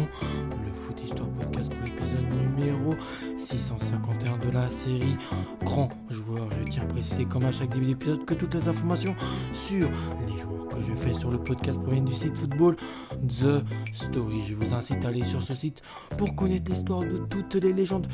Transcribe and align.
le 0.00 0.80
Foot 0.80 1.02
Histoire 1.04 1.28
Podcast 1.28 1.74
pour 1.74 1.84
l'épisode 1.84 2.56
numéro 2.56 2.94
651 3.36 4.38
de 4.38 4.50
la 4.50 4.70
série 4.70 5.16
Grand 5.64 5.90
Joueur. 6.08 6.48
Je 6.50 6.70
tiens 6.70 6.84
à 6.84 6.86
préciser 6.86 7.26
comme 7.26 7.44
à 7.44 7.52
chaque 7.52 7.68
début 7.68 7.86
d'épisode 7.86 8.24
que 8.24 8.32
toutes 8.32 8.54
les 8.54 8.68
informations 8.68 9.14
sur 9.66 9.90
les 10.26 10.40
joueurs 10.40 10.68
que 10.68 10.76
je 10.80 10.94
fais 10.94 11.12
sur 11.12 11.30
le 11.30 11.36
podcast 11.36 11.78
proviennent 11.80 12.06
du 12.06 12.14
site 12.14 12.38
Football 12.38 12.76
The 13.28 13.62
Story. 13.92 14.42
Je 14.48 14.54
vous 14.54 14.72
incite 14.72 15.04
à 15.04 15.08
aller 15.08 15.24
sur 15.24 15.42
ce 15.42 15.54
site 15.54 15.82
pour 16.16 16.34
connaître 16.34 16.70
l'histoire 16.70 17.00
de 17.00 17.18
toutes 17.28 17.54
les 17.56 17.74
légendes 17.74 18.08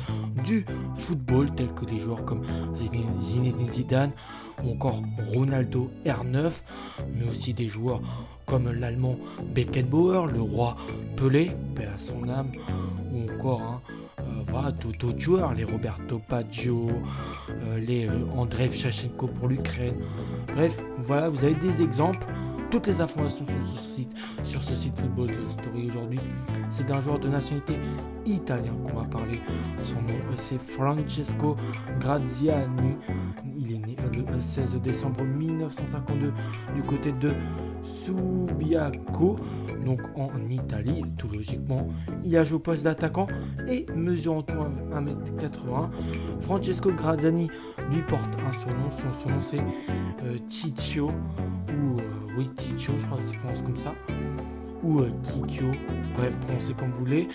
du 0.45 0.65
football, 0.97 1.49
telles 1.55 1.73
que 1.73 1.85
des 1.85 1.99
joueurs 1.99 2.25
comme 2.25 2.43
Zinedine 2.75 3.69
Zidane 3.69 4.11
ou 4.63 4.73
encore 4.73 5.01
Ronaldo 5.33 5.89
R9, 6.05 6.51
mais 7.13 7.29
aussi 7.29 7.53
des 7.53 7.67
joueurs 7.67 8.01
comme 8.45 8.71
l'allemand 8.71 9.15
Beckenbauer, 9.53 10.25
le 10.31 10.41
roi 10.41 10.75
Pelé, 11.15 11.51
paix 11.75 11.85
à 11.85 11.99
son 11.99 12.27
âme, 12.29 12.51
ou 13.13 13.31
encore 13.31 13.61
hein, 13.61 13.81
euh, 14.19 14.23
voilà, 14.49 14.71
tout 14.71 15.05
autre 15.05 15.19
joueur, 15.19 15.53
les 15.53 15.63
Roberto 15.63 16.19
Baggio, 16.29 16.87
euh, 17.49 17.77
les 17.77 18.07
euh, 18.07 18.13
Andrei 18.35 18.69
pour 19.17 19.47
l'Ukraine. 19.47 19.95
Bref, 20.55 20.73
voilà, 21.05 21.29
vous 21.29 21.43
avez 21.43 21.55
des 21.55 21.81
exemples. 21.81 22.25
Toutes 22.71 22.87
les 22.87 23.01
informations 23.01 23.45
sur 23.45 23.79
ce 23.79 23.95
site, 23.95 24.11
sur 24.45 24.63
ce 24.63 24.75
site 24.75 24.99
Football 24.99 25.31
Story 25.53 25.85
aujourd'hui. 25.89 26.19
C'est 26.71 26.87
d'un 26.87 27.01
joueur 27.01 27.19
de 27.19 27.27
nationalité 27.27 27.75
italien 28.25 28.73
qu'on 28.83 28.99
va 28.99 29.07
parler. 29.07 29.41
Son 29.83 30.01
nom 30.01 30.13
c'est 30.37 30.59
Francesco 30.71 31.55
Graziani. 31.99 32.95
Il 33.69 33.75
est 33.75 33.85
né 33.85 33.95
le 34.31 34.41
16 34.41 34.81
décembre 34.81 35.23
1952 35.23 36.33
du 36.73 36.81
côté 36.81 37.11
de 37.11 37.29
Subiaco, 37.83 39.35
donc 39.85 40.01
en 40.15 40.27
Italie, 40.49 41.03
tout 41.17 41.27
logiquement. 41.27 41.89
Il 42.25 42.35
a 42.37 42.43
joué 42.43 42.57
au 42.57 42.59
poste 42.59 42.83
d'attaquant 42.83 43.27
et 43.67 43.85
mesurant 43.95 44.41
1m80. 44.41 45.89
Francesco 46.41 46.91
Graziani 46.91 47.47
lui 47.91 48.01
porte 48.07 48.29
un 48.47 48.59
surnom. 48.59 48.91
Son 48.91 49.19
surnom 49.19 49.41
c'est 49.41 49.59
euh, 50.23 50.37
ou 51.01 51.99
euh, 51.99 52.03
oui, 52.37 52.49
Ciccio, 52.57 52.93
je 52.97 53.05
crois 53.05 53.17
que 53.17 53.23
ça 53.23 53.55
se 53.55 53.63
comme 53.63 53.77
ça, 53.77 53.93
ou 54.83 54.99
euh, 54.99 55.11
bref, 56.15 56.35
prononcez 56.41 56.73
comme 56.73 56.91
vous 56.91 57.05
voulez. 57.05 57.27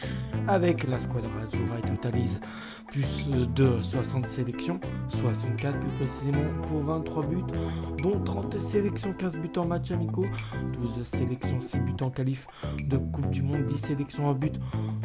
Avec 0.49 0.87
la 0.87 0.99
squadra 0.99 1.31
Azzurra, 1.41 1.77
il 1.83 1.91
totalise 1.91 2.41
plus 2.87 3.47
de 3.55 3.83
60 3.83 4.29
sélections, 4.29 4.79
64 5.09 5.79
plus 5.81 5.91
précisément 5.99 6.45
pour 6.69 6.83
23 6.83 7.27
buts, 7.27 7.43
dont 8.03 8.21
30 8.21 8.61
sélections, 8.61 9.13
15 9.13 9.41
buts 9.41 9.51
en 9.57 9.67
match 9.67 9.91
amicaux, 9.91 10.27
12 10.81 11.05
sélections, 11.05 11.61
6 11.61 11.81
buts 11.81 12.03
en 12.03 12.11
de 12.83 12.97
Coupe 12.97 13.31
du 13.31 13.43
Monde, 13.43 13.67
10 13.67 13.79
sélections, 13.79 14.29
1 14.31 14.35
but 14.35 14.55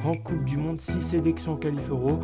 en 0.03 0.16
Coupe 0.16 0.44
du 0.45 0.58
Monde, 0.58 0.81
6 0.81 1.02
sélections 1.02 1.53
en 1.53 1.58
qualif 1.58 1.89
euro, 1.89 2.19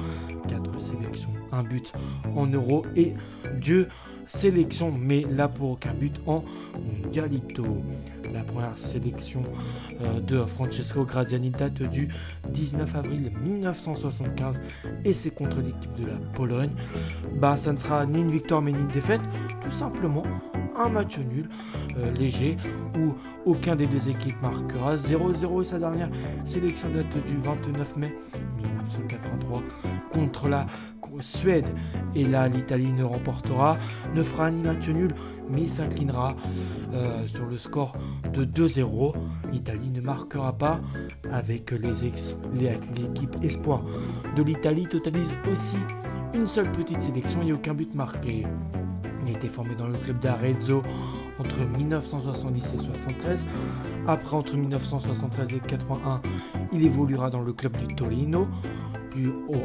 4 0.48 0.72
sélections, 0.82 1.30
1 1.52 1.64
but 1.64 1.94
en 2.36 2.48
euro 2.48 2.86
et 2.96 3.12
Dieu 3.60 3.88
sélection, 4.28 4.92
mais 4.92 5.26
là 5.30 5.48
pour 5.48 5.72
aucun 5.72 5.94
but 5.94 6.20
en 6.26 6.42
Galito. 7.12 7.66
La 8.34 8.42
première 8.42 8.78
sélection 8.78 9.44
euh, 10.02 10.20
de 10.20 10.40
Francesco 10.44 11.06
Graziani 11.06 11.52
date 11.52 11.82
du 11.84 12.10
19 12.50 12.96
avril 12.96 13.32
1975 13.44 14.62
et 15.06 15.14
c'est 15.14 15.30
contre 15.30 15.58
l'équipe 15.58 15.94
de 16.02 16.08
la 16.08 16.18
Pologne. 16.34 16.72
Bah, 17.40 17.56
ça 17.56 17.72
ne 17.72 17.78
sera 17.78 18.06
ni 18.06 18.20
une 18.20 18.32
victoire 18.32 18.62
mais 18.62 18.72
ni 18.72 18.80
une 18.80 18.88
défaite, 18.88 19.22
tout 19.62 19.72
simplement 19.72 20.24
un 20.76 20.90
match 20.90 21.18
nul 21.20 21.50
euh, 21.98 22.12
léger 22.14 22.58
où 22.98 23.14
aucun 23.46 23.76
des 23.76 23.88
deux 23.88 24.10
équipes 24.10 24.42
marquera 24.42 24.96
0-0 24.96 25.62
et 25.62 25.64
sa 25.64 25.80
dernière 25.80 26.10
sélection 26.46 26.90
date 26.90 27.26
du 27.26 27.38
29 27.38 27.96
mai 27.98 28.16
1983 28.58 29.64
contre 30.12 30.50
la 30.50 30.66
Suède. 31.22 31.66
Et 32.14 32.24
là, 32.24 32.48
l'Italie 32.48 32.92
ne 32.92 33.04
remportera, 33.04 33.78
ne 34.14 34.24
fera 34.24 34.52
ni 34.52 34.62
match 34.62 34.88
nul, 34.90 35.14
mais 35.50 35.68
s'inclinera 35.68 36.36
euh, 36.94 37.28
sur 37.28 37.46
le 37.46 37.58
score 37.58 37.96
de 38.34 38.46
2-0. 38.46 39.16
L'Italie 39.52 39.90
ne 39.90 40.02
marquera 40.02 40.54
pas 40.54 40.80
avec 41.32 41.72
l'équipe 41.72 43.36
espoir 43.44 43.82
de 44.36 44.44
l'Italie 44.44 44.88
totalise 44.88 45.30
aussi 45.50 45.78
une 46.34 46.48
seule 46.48 46.72
petite 46.72 47.02
sélection 47.02 47.42
et 47.44 47.54
aucun 47.54 47.74
but 47.74 47.94
marqué. 47.96 48.44
Il 49.26 49.34
a 49.34 49.38
été 49.38 49.48
formé 49.48 49.74
dans 49.76 49.88
le 49.88 49.98
club 49.98 50.20
d'Arezzo 50.20 50.84
entre 51.40 51.60
1970 51.78 52.64
et 52.76 52.78
73. 52.78 53.40
Après, 54.08 54.36
entre 54.38 54.56
1973 54.56 55.54
et 55.54 55.60
81, 55.60 56.22
il 56.72 56.86
évoluera 56.86 57.30
dans 57.32 57.42
le 57.42 57.52
club 57.54 57.76
du 57.78 57.96
Torino 57.96 58.48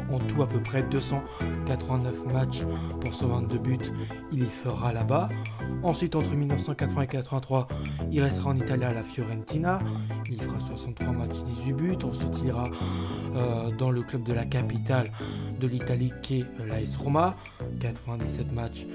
en 0.09 0.19
tout 0.19 0.41
à 0.41 0.47
peu 0.47 0.59
près 0.59 0.83
289 0.83 2.33
matchs 2.33 2.61
pour 2.99 3.13
122 3.13 3.57
buts. 3.57 3.77
Il 4.31 4.43
y 4.43 4.45
fera 4.45 4.93
là-bas. 4.93 5.27
Ensuite, 5.83 6.15
entre 6.15 6.31
1980 6.31 7.01
et 7.01 7.07
83, 7.07 7.67
il 8.11 8.21
restera 8.21 8.51
en 8.51 8.57
Italie 8.57 8.83
à 8.83 8.93
la 8.93 9.03
Fiorentina. 9.03 9.79
Il 10.29 10.41
fera 10.41 10.59
63 10.69 11.13
matchs, 11.13 11.37
18 11.57 11.73
buts. 11.73 11.97
Ensuite, 12.03 12.39
il 12.41 12.47
ira 12.47 12.69
euh, 13.35 13.71
dans 13.77 13.91
le 13.91 14.01
club 14.01 14.23
de 14.23 14.33
la 14.33 14.45
capitale 14.45 15.11
de 15.59 15.67
l'Italie 15.67 16.11
qui 16.21 16.39
est 16.39 16.45
l'AS 16.67 16.95
Roma. 16.97 17.35
97 17.79 18.51
matchs 18.53 18.85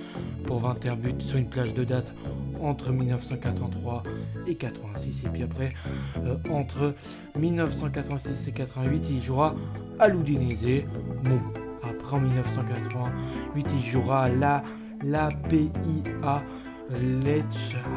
pour 0.47 0.61
21 0.61 0.97
buts 0.97 1.15
sur 1.19 1.39
une 1.39 1.49
plage 1.49 1.75
de 1.75 1.84
date 1.84 2.12
entre 2.61 2.91
1983 2.93 4.03
et 4.47 4.55
86. 4.55 5.25
Et 5.25 5.28
puis 5.28 5.43
après, 5.43 5.71
euh, 6.19 6.37
entre 6.50 6.95
1986 7.39 8.49
et 8.49 8.53
88, 8.53 9.03
il 9.11 9.22
jouera 9.22 9.55
à 9.99 10.09
l'Udinese. 10.49 10.84
Bon, 11.25 11.41
après 11.83 12.17
en 12.17 12.21
1988, 12.21 13.67
il 13.75 13.84
jouera 13.84 14.23
à 14.23 14.29
la, 14.29 14.62
la 15.05 15.29
PIA 15.49 16.43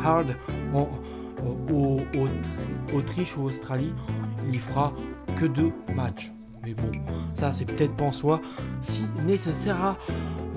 Hard 0.03 0.35
en, 0.73 0.89
au, 1.71 1.97
Autriche 2.93 3.37
ou 3.37 3.43
Australie. 3.43 3.93
Il 4.51 4.59
fera 4.59 4.93
que 5.37 5.45
deux 5.45 5.71
matchs. 5.95 6.31
Mais 6.63 6.73
bon, 6.73 6.91
ça 7.35 7.53
c'est 7.53 7.65
peut-être 7.65 7.95
pas 7.95 8.05
en 8.05 8.11
soi 8.11 8.41
si 8.81 9.05
nécessaire 9.25 9.81
à, 9.81 9.97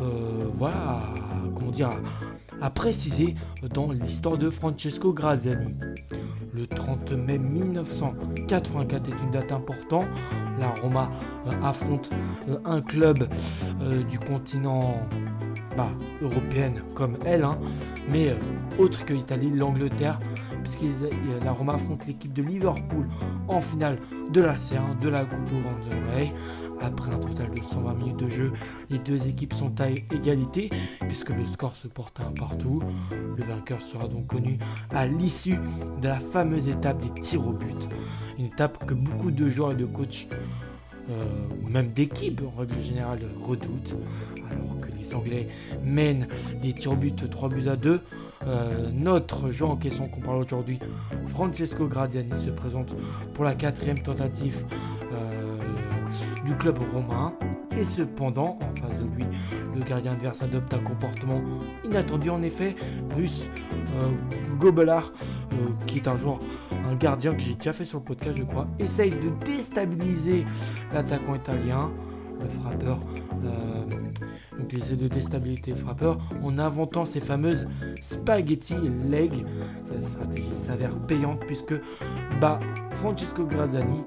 euh, 0.00 0.48
voilà, 0.58 0.98
comment 1.54 1.70
dire, 1.70 1.90
à 2.60 2.70
préciser 2.70 3.34
dans 3.72 3.92
l'histoire 3.92 4.36
de 4.36 4.50
Francesco 4.50 5.12
Graziani. 5.12 5.74
Le 6.54 6.66
30 6.66 7.12
mai 7.12 7.38
1984 7.38 9.08
est 9.08 9.22
une 9.22 9.30
date 9.30 9.52
importante. 9.52 10.06
La 10.58 10.68
Roma 10.68 11.10
euh, 11.46 11.50
affronte 11.62 12.10
euh, 12.48 12.58
un 12.64 12.80
club 12.80 13.28
euh, 13.80 14.02
du 14.04 14.18
continent 14.18 15.06
bah, 15.76 15.90
européen 16.20 16.72
comme 16.94 17.16
elle, 17.24 17.44
hein, 17.44 17.58
mais 18.10 18.36
autre 18.78 19.04
que 19.04 19.14
l'Italie, 19.14 19.50
l'Angleterre, 19.50 20.18
puisque 20.62 20.84
la 21.44 21.52
Roma 21.52 21.74
affronte 21.74 22.06
l'équipe 22.06 22.32
de 22.32 22.42
Liverpool 22.42 23.08
en 23.48 23.60
finale 23.60 23.98
de 24.30 24.40
la 24.40 24.54
C1 24.54 25.00
de 25.00 25.08
la 25.08 25.24
Coupe 25.24 25.50
au 25.52 26.84
Après 26.84 27.12
un 27.12 27.18
total 27.18 27.50
de 27.50 27.62
120 27.62 27.94
minutes 27.94 28.16
de 28.18 28.28
jeu, 28.28 28.52
les 28.90 28.98
deux 28.98 29.28
équipes 29.28 29.54
sont 29.54 29.72
à 29.80 29.88
égalité 29.88 30.70
puisque 31.00 31.30
le 31.30 31.46
score 31.46 31.74
se 31.76 31.88
porte 31.88 32.20
un 32.20 32.32
partout. 32.32 32.78
Le 33.10 33.44
vainqueur 33.44 33.80
sera 33.80 34.08
donc 34.08 34.26
connu 34.26 34.58
à 34.90 35.06
l'issue 35.06 35.58
de 36.00 36.08
la 36.08 36.20
fameuse 36.20 36.68
étape 36.68 36.98
des 36.98 37.20
tirs 37.20 37.46
au 37.46 37.52
but. 37.52 37.88
Une 38.38 38.46
étape 38.46 38.84
que 38.86 38.94
beaucoup 38.94 39.30
de 39.30 39.48
joueurs 39.50 39.72
et 39.72 39.74
de 39.74 39.84
coachs, 39.84 40.26
euh, 41.10 41.24
même 41.68 41.88
d'équipes 41.88 42.40
en 42.46 42.60
règle 42.60 42.80
générale, 42.80 43.20
redoutent. 43.44 43.94
Alors 44.50 44.78
que 44.78 44.90
les 44.98 45.14
Anglais 45.14 45.48
mènent 45.84 46.28
des 46.60 46.72
tirs 46.72 46.92
au 46.92 46.96
but 46.96 47.28
3 47.28 47.48
buts 47.48 47.68
à 47.68 47.76
2. 47.76 48.00
Euh, 48.46 48.90
notre 48.92 49.50
joueur 49.50 49.72
en 49.72 49.76
question 49.76 50.08
qu'on 50.08 50.20
parle 50.20 50.42
aujourd'hui, 50.42 50.78
Francesco 51.28 51.86
Gradiani, 51.86 52.30
se 52.44 52.50
présente 52.50 52.96
pour 53.34 53.44
la 53.44 53.54
quatrième 53.54 54.00
tentative 54.00 54.64
euh, 55.12 55.58
du 56.44 56.54
club 56.56 56.78
romain. 56.92 57.34
Et 57.78 57.84
cependant, 57.84 58.58
en 58.60 58.80
face 58.80 58.98
de 58.98 59.04
lui, 59.16 59.24
le 59.74 59.82
gardien 59.82 60.12
adverse 60.12 60.42
adopte 60.42 60.74
un 60.74 60.80
comportement 60.80 61.40
inattendu. 61.84 62.30
En 62.30 62.42
effet, 62.42 62.76
Bruce 63.08 63.48
Gobelard, 64.58 65.12
qui 65.86 65.98
est 65.98 66.08
un 66.08 66.16
joueur, 66.16 66.38
un 66.84 66.94
gardien 66.94 67.30
que 67.32 67.40
j'ai 67.40 67.54
déjà 67.54 67.72
fait 67.72 67.84
sur 67.84 67.98
le 67.98 68.04
podcast, 68.04 68.36
je 68.36 68.42
crois, 68.42 68.66
essaye 68.78 69.10
de 69.10 69.30
déstabiliser 69.44 70.44
l'attaquant 70.92 71.34
italien, 71.34 71.90
le 72.40 72.48
frappeur. 72.48 72.98
Euh, 73.44 74.58
donc 74.58 74.72
il 74.72 74.78
essaie 74.78 74.96
de 74.96 75.08
déstabiliser 75.08 75.72
le 75.72 75.76
frappeur 75.76 76.18
en 76.42 76.58
inventant 76.58 77.04
ces 77.04 77.20
fameuses 77.20 77.64
spaghetti 78.00 78.76
leg. 79.08 79.44
Cette 79.90 80.08
stratégie 80.08 80.54
s'avère 80.66 80.94
payante 81.06 81.40
puisque 81.46 81.74
bah, 82.40 82.58
Francesco 82.96 83.44
Graziani 83.44 84.02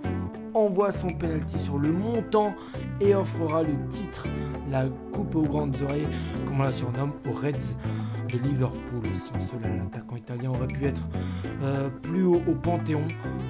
envoie 0.55 0.91
son 0.91 1.09
penalty 1.09 1.59
sur 1.59 1.77
le 1.77 1.91
montant 1.91 2.55
et 3.01 3.13
offrera 3.13 3.63
le 3.63 3.75
titre, 3.89 4.25
la 4.69 4.83
coupe 5.11 5.35
aux 5.35 5.43
grandes 5.43 5.75
oreilles, 5.83 6.07
comme 6.45 6.61
on 6.61 6.63
la 6.63 6.73
surnomme, 6.73 7.11
aux 7.29 7.33
Reds 7.33 7.75
de 8.31 8.37
Liverpool. 8.37 9.03
Sans 9.33 9.61
cela, 9.61 9.75
l'attaquant 9.75 10.15
italien 10.15 10.49
aurait 10.49 10.67
pu 10.67 10.85
être 10.85 11.01
euh, 11.61 11.89
plus 12.01 12.23
haut 12.23 12.41
au 12.47 12.53
panthéon 12.53 13.03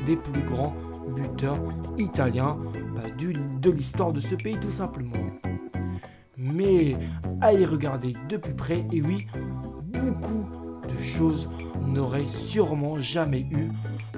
des 0.05 0.15
plus 0.15 0.41
grands 0.41 0.73
buteur 1.15 1.57
italien 1.97 2.57
bah, 2.95 3.09
de 3.17 3.69
l'histoire 3.69 4.11
de 4.11 4.19
ce 4.19 4.35
pays 4.35 4.57
tout 4.59 4.71
simplement. 4.71 5.13
Mais 6.37 6.95
à 7.41 7.53
y 7.53 7.65
regarder 7.65 8.11
de 8.27 8.37
plus 8.37 8.53
près, 8.53 8.85
et 8.91 9.01
oui, 9.01 9.27
beaucoup 9.83 10.45
de 10.83 11.01
choses 11.01 11.49
n'auraient 11.87 12.27
sûrement 12.27 12.99
jamais 12.99 13.41
eu 13.51 13.69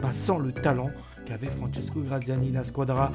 bah, 0.01 0.11
sans 0.11 0.39
le 0.39 0.51
talent 0.51 0.89
qu'avait 1.27 1.47
Francesco 1.47 2.01
Graziani. 2.01 2.51
La 2.51 2.63
squadra 2.63 3.11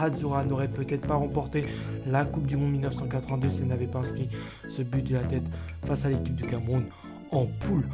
Hazura 0.00 0.44
n'aurait 0.44 0.68
peut-être 0.68 1.06
pas 1.06 1.14
remporté 1.14 1.64
la 2.06 2.24
Coupe 2.24 2.46
du 2.46 2.56
Monde 2.56 2.72
1982 2.72 3.50
s'il 3.50 3.66
n'avait 3.66 3.86
pas 3.86 4.00
inscrit 4.00 4.28
ce 4.68 4.82
but 4.82 5.06
de 5.06 5.14
la 5.14 5.24
tête 5.24 5.44
face 5.86 6.04
à 6.04 6.08
l'équipe 6.08 6.34
du 6.34 6.44
Cameroun 6.44 6.84
en 7.30 7.46
poule 7.46 7.84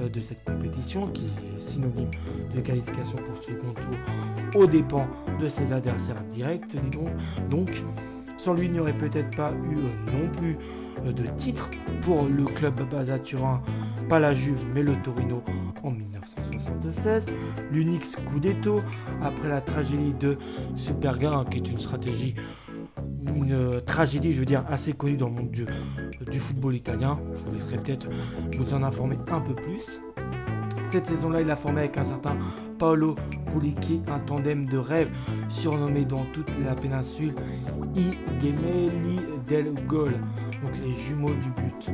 euh, 0.00 0.08
de 0.08 0.20
cette 0.20 0.44
compétition 0.44 1.06
qui 1.06 1.26
est 1.26 1.60
synonyme 1.60 2.10
de 2.54 2.60
qualification 2.60 3.16
pour 3.16 3.42
ce 3.42 3.50
second 3.50 3.72
tour 3.72 4.60
aux 4.60 4.66
dépens 4.66 5.08
de 5.40 5.48
ses 5.48 5.72
adversaires 5.72 6.22
directs. 6.30 6.74
Donc, 6.90 7.08
donc 7.48 7.82
sans 8.38 8.54
lui, 8.54 8.66
il 8.66 8.72
n'y 8.72 8.80
aurait 8.80 8.96
peut-être 8.96 9.36
pas 9.36 9.52
eu 9.52 9.76
euh, 9.76 10.12
non 10.12 10.28
plus 10.38 10.56
euh, 11.04 11.12
de 11.12 11.24
titre 11.36 11.68
pour 12.02 12.26
le 12.26 12.44
club 12.44 12.88
basé 12.88 13.20
Turin, 13.20 13.62
pas 14.08 14.18
la 14.18 14.34
Juve 14.34 14.62
mais 14.74 14.82
le 14.82 14.94
Torino 15.02 15.42
en 15.82 15.90
1976. 15.90 17.26
L'unique 17.70 18.04
Scudetto 18.04 18.80
après 19.22 19.48
la 19.48 19.60
tragédie 19.60 20.14
de 20.18 20.38
Superga, 20.76 21.44
qui 21.50 21.58
est 21.58 21.68
une 21.68 21.76
stratégie 21.76 22.34
une 23.36 23.80
tragédie, 23.82 24.32
je 24.32 24.40
veux 24.40 24.46
dire, 24.46 24.64
assez 24.68 24.92
connue 24.92 25.16
dans 25.16 25.28
le 25.28 25.34
monde 25.34 25.50
du, 25.50 25.66
du 26.30 26.38
football 26.38 26.74
italien. 26.74 27.18
Je 27.36 27.44
vous 27.44 27.52
laisserai 27.52 27.78
peut-être 27.78 28.08
vous 28.56 28.74
en 28.74 28.82
informer 28.82 29.18
un 29.30 29.40
peu 29.40 29.54
plus. 29.54 30.00
Cette 30.90 31.06
saison-là, 31.06 31.42
il 31.42 31.50
a 31.50 31.56
formé 31.56 31.80
avec 31.80 31.98
un 31.98 32.04
certain 32.04 32.36
Paolo 32.78 33.14
Pulicchi 33.52 34.00
un 34.08 34.18
tandem 34.20 34.66
de 34.66 34.78
rêve 34.78 35.10
surnommé 35.48 36.04
dans 36.04 36.24
toute 36.32 36.50
la 36.64 36.74
péninsule 36.74 37.34
I 37.96 38.10
del 39.48 39.72
Gol, 39.86 40.12
donc 40.62 40.72
les 40.84 40.94
jumeaux 40.94 41.34
du 41.34 41.50
but. 41.50 41.92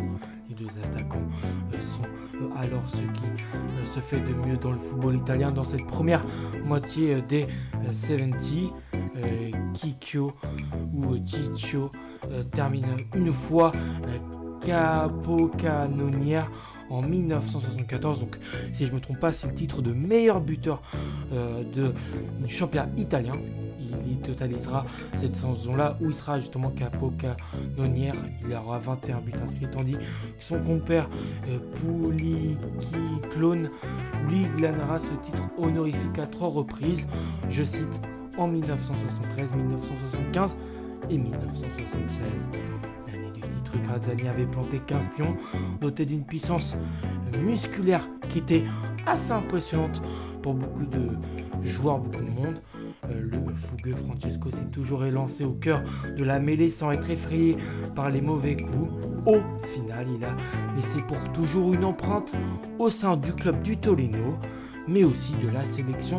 Les 0.49 0.55
deux 0.55 0.71
attaquants 0.83 1.23
euh, 1.73 1.79
sont 1.81 2.43
euh, 2.43 2.49
alors 2.57 2.83
ce 2.89 3.03
qui 3.19 3.27
euh, 3.27 3.83
se 3.95 4.01
fait 4.01 4.21
de 4.21 4.33
mieux 4.47 4.57
dans 4.57 4.71
le 4.71 4.79
football 4.79 5.17
italien 5.17 5.51
dans 5.51 5.63
cette 5.63 5.87
première 5.87 6.21
moitié 6.65 7.21
des 7.23 7.47
70. 7.93 8.71
Kikyo 9.75 10.33
ou 10.93 11.17
Ciccio 11.25 11.91
termine 12.53 12.85
une 13.15 13.33
fois 13.33 13.73
capocannonière 14.61 16.51
en 16.91 17.03
1974. 17.03 18.21
Donc, 18.21 18.39
si 18.73 18.87
je 18.87 18.91
ne 18.91 18.97
me 18.97 19.01
trompe 19.01 19.21
pas, 19.21 19.33
c'est 19.33 19.47
le 19.47 19.55
titre 19.55 19.83
de 19.83 19.93
meilleur 19.93 20.41
buteur 20.41 20.83
euh, 21.33 21.63
de, 21.75 21.93
du 22.45 22.53
championnat 22.53 22.89
italien. 22.97 23.35
Il 24.07 24.19
totalisera 24.19 24.85
cette 25.21 25.37
saison-là 25.37 25.97
où 26.01 26.07
il 26.07 26.15
sera 26.15 26.41
justement 26.41 26.71
capocannonière. 26.71 28.15
Il 28.47 28.55
aura 28.55 28.79
21 28.79 29.21
buts 29.21 29.33
inscrits, 29.43 29.71
tandis 29.71 29.93
que 29.93 29.99
son 30.41 30.63
compère 30.63 31.09
euh, 31.49 31.59
Clone, 33.31 33.71
lui, 34.29 34.47
glanera 34.57 34.99
ce 34.99 35.15
titre 35.25 35.43
honorifique 35.59 36.19
à 36.19 36.27
trois 36.27 36.49
reprises. 36.49 37.07
Je 37.49 37.65
cite 37.65 38.01
en 38.37 38.49
1973, 38.49 39.55
1975 39.55 40.57
et 41.11 41.19
1976. 41.19 42.94
Graziani 43.95 44.29
avait 44.29 44.47
planté 44.47 44.81
15 44.85 45.11
pions, 45.15 45.37
doté 45.81 46.05
d'une 46.05 46.25
puissance 46.25 46.77
musculaire 47.39 48.09
qui 48.29 48.39
était 48.39 48.65
assez 49.07 49.31
impressionnante 49.31 50.03
pour 50.43 50.55
beaucoup 50.55 50.85
de 50.85 51.11
joueurs, 51.63 51.99
beaucoup 51.99 52.25
de 52.25 52.31
monde. 52.31 52.61
Euh, 53.05 53.21
le 53.21 53.55
fougueux 53.55 53.95
Francesco 53.95 54.51
s'est 54.51 54.71
toujours 54.73 55.05
élancé 55.05 55.45
au 55.45 55.53
cœur 55.53 55.83
de 56.17 56.25
la 56.25 56.41
mêlée 56.41 56.71
sans 56.71 56.91
être 56.91 57.09
effrayé 57.09 57.57
par 57.95 58.11
les 58.11 58.21
mauvais 58.21 58.57
coups. 58.57 58.93
Au 59.27 59.37
final, 59.69 60.07
il 60.13 60.25
a 60.25 60.35
laissé 60.75 61.01
pour 61.07 61.33
toujours 61.33 61.73
une 61.73 61.85
empreinte 61.85 62.33
au 62.81 62.91
sein 62.91 63.17
du 63.17 63.33
club 63.33 63.63
du 63.63 63.77
Tolino, 63.77 64.37
mais 64.89 65.05
aussi 65.05 65.35
de 65.43 65.51
la 65.51 65.63
sélection 65.63 66.19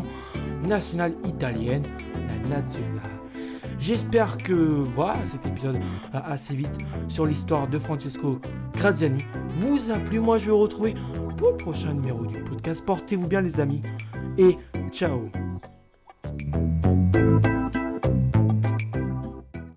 nationale 0.66 1.14
italienne, 1.26 1.84
la 2.14 2.48
Nazionale. 2.48 3.15
J'espère 3.86 4.38
que 4.38 4.54
voilà, 4.54 5.20
cet 5.32 5.46
épisode 5.46 5.78
assez 6.12 6.56
vite 6.56 6.76
sur 7.08 7.28
l'histoire 7.28 7.68
de 7.68 7.78
Francesco 7.78 8.42
Graziani 8.74 9.24
vous 9.60 9.92
a 9.92 10.00
plu. 10.00 10.20
Moi, 10.20 10.40
je 10.40 10.46
vais 10.46 10.54
vous 10.54 10.58
retrouver 10.58 10.96
pour 11.38 11.52
le 11.52 11.58
prochain 11.58 11.94
numéro 11.94 12.26
du 12.26 12.44
podcast. 12.44 12.84
Portez-vous 12.84 13.28
bien, 13.28 13.42
les 13.42 13.60
amis, 13.60 13.82
et 14.40 14.58
ciao 14.90 15.30